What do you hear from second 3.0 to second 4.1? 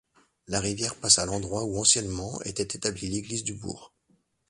l'église du bourg.